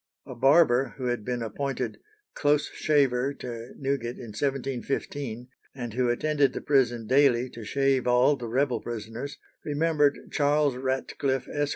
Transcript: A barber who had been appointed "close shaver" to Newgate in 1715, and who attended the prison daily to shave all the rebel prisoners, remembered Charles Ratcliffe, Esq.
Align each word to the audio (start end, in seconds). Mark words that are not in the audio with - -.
A 0.25 0.33
barber 0.33 0.95
who 0.97 1.05
had 1.05 1.23
been 1.23 1.43
appointed 1.43 1.99
"close 2.33 2.71
shaver" 2.73 3.35
to 3.35 3.75
Newgate 3.77 4.17
in 4.17 4.29
1715, 4.33 5.47
and 5.75 5.93
who 5.93 6.09
attended 6.09 6.53
the 6.53 6.61
prison 6.61 7.05
daily 7.05 7.51
to 7.51 7.63
shave 7.63 8.07
all 8.07 8.35
the 8.35 8.47
rebel 8.49 8.79
prisoners, 8.81 9.37
remembered 9.63 10.31
Charles 10.31 10.75
Ratcliffe, 10.75 11.47
Esq. 11.49 11.69